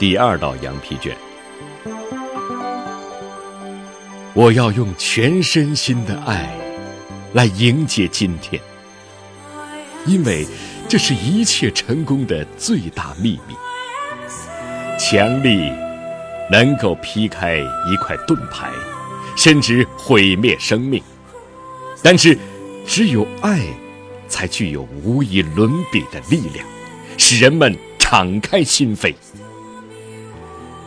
[0.00, 1.14] 第二道羊皮卷。
[4.32, 6.50] 我要用全身心的爱
[7.34, 8.58] 来迎接今天，
[10.06, 10.46] 因为
[10.88, 13.54] 这是一切成功的最大秘密。
[14.98, 15.70] 强力
[16.50, 18.70] 能够劈开一块盾牌，
[19.36, 21.02] 甚至毁灭生命，
[22.02, 22.38] 但是
[22.86, 23.60] 只有爱
[24.28, 26.66] 才具有无以伦比的力量，
[27.18, 29.14] 使人们敞开心扉。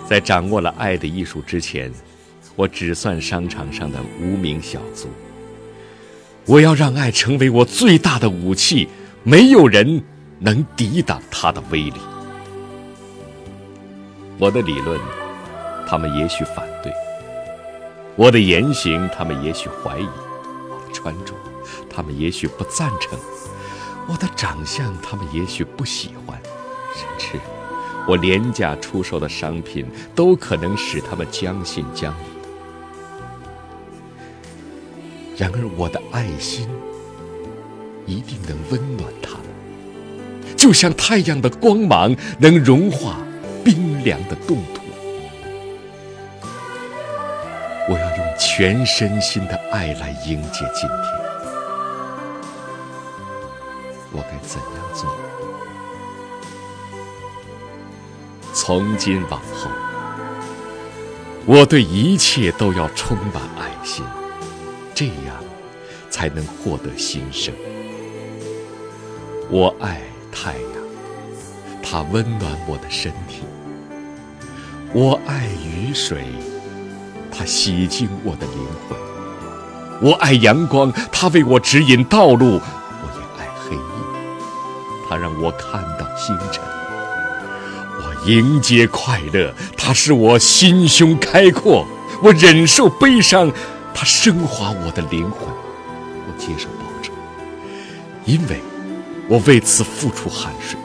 [0.08, 1.92] 在掌握了爱的艺术之前，
[2.56, 5.08] 我只算商场上的无名小卒。
[6.46, 8.88] 我要让爱成为我最大的武器，
[9.24, 10.04] 没有人
[10.40, 11.94] 能抵挡它的威力。
[14.38, 15.00] 我的理论，
[15.88, 16.92] 他们也许反对；
[18.16, 20.06] 我的言行，他们也许怀疑；
[20.70, 21.34] 我的穿着，
[21.90, 23.18] 他们也许不赞成；
[24.08, 26.38] 我的长相，他们也许不喜欢，
[26.94, 27.40] 甚至……
[28.08, 32.18] 我廉价出售的商品都可能使他们将信将疑。
[35.38, 36.68] 然而，我的爱心
[38.06, 43.18] 一定能温暖他们，就像太阳的光芒能融化
[43.64, 44.84] 冰凉的冻土。
[47.90, 51.00] 我要用全身心的爱来迎接今天。
[54.12, 55.33] 我该怎样做？
[58.66, 59.70] 从今往后，
[61.46, 64.06] 我对一切都要充满爱心，
[64.96, 65.36] 这样
[66.10, 67.54] 才能获得新生。
[69.50, 70.64] 我爱太阳，
[71.84, 73.44] 它温暖我的身体；
[74.94, 76.24] 我爱雨水，
[77.38, 78.98] 它洗净我的灵魂；
[80.02, 86.64] 我爱阳光，它为我指引道路；我也爱黑夜，它让我看到星辰。
[88.26, 91.86] 迎接快乐，它使我心胸开阔；
[92.22, 93.52] 我忍受悲伤，
[93.94, 95.48] 它升华我的灵魂；
[96.26, 97.12] 我接受报酬，
[98.26, 98.62] 因为
[99.28, 100.78] 我为此付出汗水；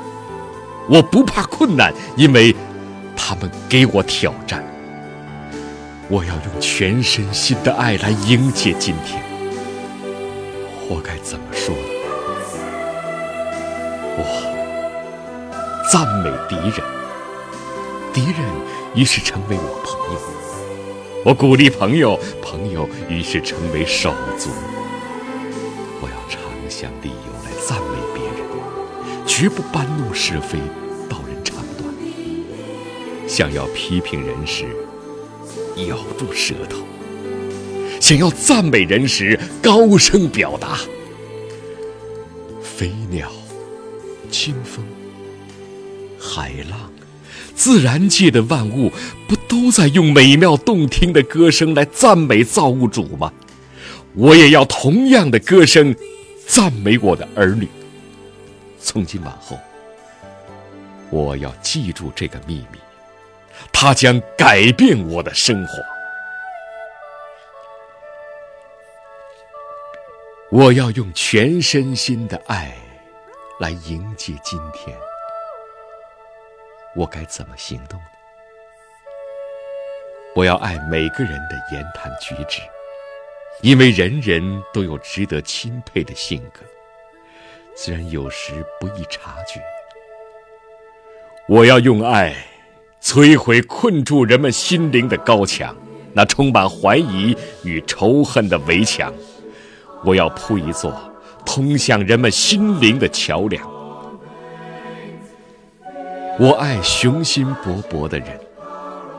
[0.89, 2.55] 我不怕困难，因为
[3.17, 4.65] 他们给我挑战。
[6.09, 9.23] 我要用全身心的爱来迎接今天。
[10.89, 11.75] 我该怎么说？
[14.17, 14.25] 我
[15.93, 16.98] 赞美敌人。
[18.13, 18.37] 敌人
[18.95, 20.21] 于是成为我朋友，
[21.25, 24.51] 我鼓励朋友，朋友于是成为手足。
[26.01, 30.59] 我要常想理由来赞美别人，绝不搬弄是非，
[31.09, 31.95] 道人长短。
[33.29, 34.65] 想要批评人时，
[35.89, 36.79] 咬住舌头；
[38.01, 40.79] 想要赞美人时，高声表达。
[42.63, 43.31] 飞鸟、
[44.31, 44.85] 清风、
[46.19, 46.91] 海浪。
[47.55, 48.93] 自然界的万物
[49.27, 53.33] 不都在用美妙动听的歌声来赞美造物主吗？
[54.15, 55.95] 我也要同样的歌声
[56.47, 57.69] 赞美我的儿女。
[58.81, 59.59] 从今往后，
[61.11, 62.79] 我要记住这个秘密，
[63.71, 65.73] 它将改变我的生活。
[70.51, 72.75] 我要用全身心的爱
[73.61, 74.97] 来迎接今天。
[76.99, 78.07] 我该怎么行动呢？
[80.35, 82.61] 我要爱每个人的言谈举止，
[83.63, 84.43] 因为人人
[84.73, 86.63] 都有值得钦佩的性格，
[87.77, 89.61] 虽然有时不易察觉。
[91.47, 92.35] 我要用爱
[93.01, 95.77] 摧毁困住人们心灵的高墙，
[96.13, 99.15] 那充满怀疑与仇恨的围墙。
[100.05, 100.93] 我要铺一座
[101.47, 103.78] 通向人们心灵的桥梁。
[106.41, 108.39] 我爱雄心勃勃的人，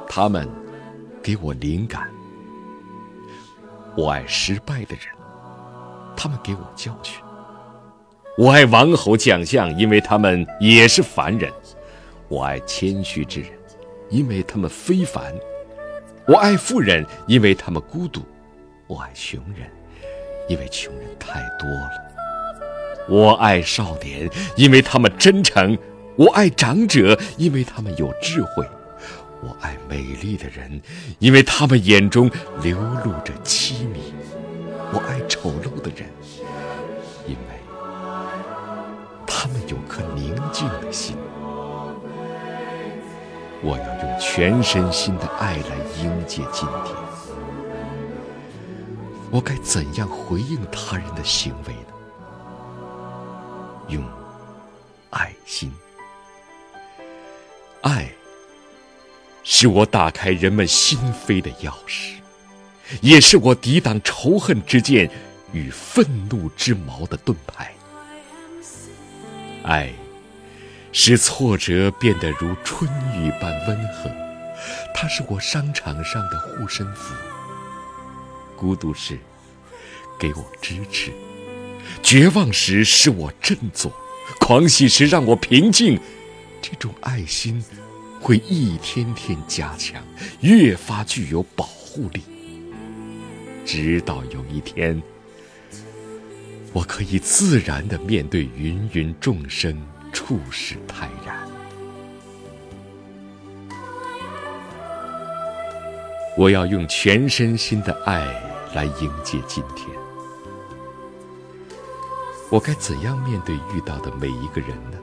[0.08, 0.48] 他们
[1.22, 2.04] 给我灵感；
[3.98, 5.04] 我爱失败的人，
[6.16, 7.22] 他们给我教训；
[8.38, 11.52] 我爱王侯将相，因为他们也是凡人；
[12.30, 13.50] 我爱谦虚之人，
[14.10, 15.22] 因为他们非凡；
[16.26, 18.22] 我爱富人，因为他们孤独；
[18.88, 19.70] 我爱穷人，
[20.48, 21.90] 因为穷人太多了；
[23.10, 25.78] 我爱少年，因为他们真诚。
[26.20, 28.66] 我爱长者，因为他们有智慧；
[29.42, 30.82] 我爱美丽的人，
[31.20, 32.30] 因为他们眼中
[32.62, 34.14] 流露着凄迷；
[34.92, 36.10] 我爱丑陋的人，
[37.26, 37.62] 因为
[39.26, 41.16] 他们有颗宁静的心。
[43.62, 46.94] 我要用全身心的爱来迎接今天。
[49.32, 51.94] 我该怎样回应他人的行为呢？
[53.88, 54.04] 用
[55.12, 55.72] 爱心。
[57.82, 58.10] 爱
[59.44, 62.14] 是我打开人们心扉的钥匙，
[63.02, 65.10] 也是我抵挡仇恨之剑
[65.54, 67.74] 与愤怒之矛的盾牌。
[69.64, 69.92] 爱，
[70.92, 74.12] 使挫折变得如春雨般温和，
[74.94, 77.14] 它是我商场上的护身符。
[78.58, 79.18] 孤独时，
[80.20, 81.12] 给我支持；
[82.04, 83.90] 绝望时，使我振作；
[84.40, 86.00] 狂喜时，让我平静。
[86.62, 87.64] 这种爱心
[88.22, 90.04] 会一天天加强，
[90.42, 92.22] 越发具有保护力，
[93.66, 95.02] 直到有一天，
[96.74, 101.48] 我可以自然的面对芸芸众生，处事泰然。
[106.38, 108.26] 我要用全身心的爱
[108.74, 109.88] 来迎接今天。
[112.50, 114.98] 我该怎样面对遇到的每一个人呢？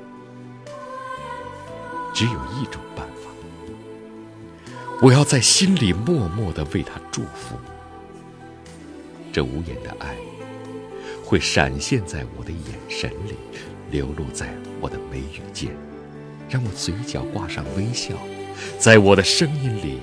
[2.16, 3.28] 只有一种办法，
[5.02, 7.58] 我要在心里默默的为他祝福。
[9.30, 10.16] 这无言的爱，
[11.22, 13.34] 会闪现在我的眼神里，
[13.90, 14.48] 流露在
[14.80, 15.76] 我的眉宇间，
[16.48, 18.14] 让我嘴角挂上微笑，
[18.78, 20.00] 在我的声音里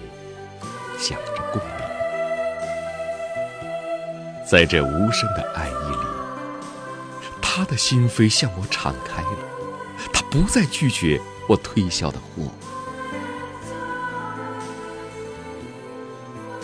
[0.99, 1.73] 响着共鸣。
[4.47, 6.05] 在这无声的爱意里，
[7.41, 9.37] 他的心扉向我敞开了，
[10.13, 11.19] 他不再拒绝。
[11.47, 12.51] 我推销的货，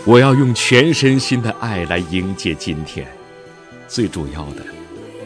[0.06, 3.08] 我要用全身心的爱来迎接今天。
[3.88, 4.64] 最主要的，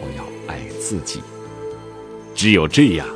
[0.01, 1.21] 我要爱自己。
[2.33, 3.07] 只有这样，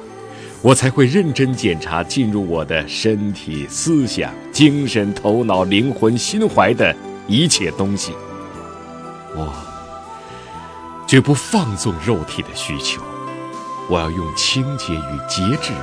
[0.61, 6.95] 我才会认真检查进入我的身体、思想、精神、头脑、灵魂、心怀的
[7.27, 8.13] 一切东西。
[9.35, 9.51] 我
[11.07, 13.01] 绝不放纵肉体的需求，
[13.89, 15.73] 我要用清洁与节制。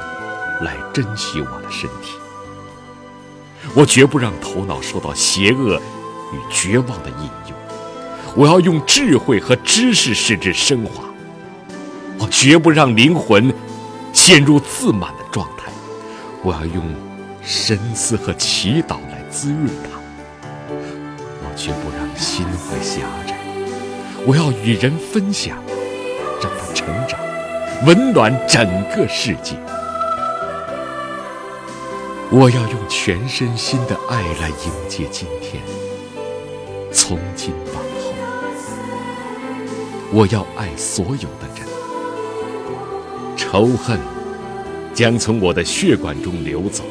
[0.60, 2.16] 来珍惜我的身体，
[3.74, 5.80] 我绝不让头脑受到邪恶
[6.32, 7.54] 与绝望的引诱。
[8.36, 11.04] 我要用智慧和知识使之升华。
[12.18, 13.52] 我绝不让灵魂
[14.12, 15.70] 陷入自满的状态。
[16.42, 16.84] 我要用
[17.42, 19.98] 深思和祈祷来滋润它。
[20.70, 23.38] 我绝不让心怀狭窄。
[24.26, 25.56] 我要与人分享，
[26.40, 27.18] 让它成长，
[27.86, 28.66] 温暖整
[28.96, 29.56] 个世界。
[32.36, 35.62] 我要用全身心的爱来迎接今天。
[36.90, 38.12] 从今往后，
[40.12, 41.64] 我要爱所有的人。
[43.36, 44.00] 仇恨
[44.92, 46.82] 将从我的血管中流走。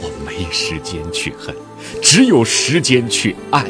[0.00, 1.54] 我没时间去恨，
[2.00, 3.66] 只有时间去爱。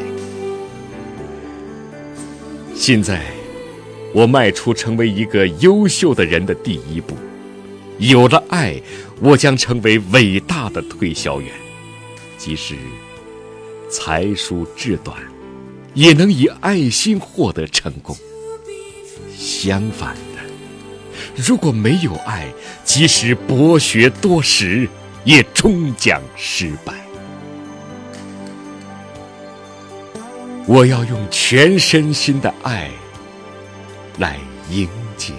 [2.77, 3.25] 现在，
[4.15, 7.17] 我迈出成为一个优秀的人的第一步。
[7.99, 8.81] 有了爱，
[9.21, 11.51] 我将成为伟大的推销员，
[12.37, 12.75] 即使
[13.91, 15.17] 才疏志短，
[15.95, 18.17] 也能以爱心获得成功。
[19.37, 20.43] 相反的，
[21.37, 22.47] 如果没有爱，
[22.85, 24.89] 即使博学多识，
[25.25, 26.93] 也终将失败。
[30.67, 32.91] 我要用全身心的爱
[34.19, 34.39] 来
[34.69, 35.33] 迎接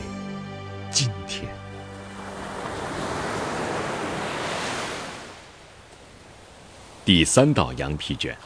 [7.07, 8.37] 第三道羊皮卷。